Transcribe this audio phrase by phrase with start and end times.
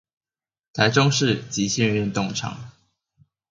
[0.73, 2.57] 臺中市極限運動場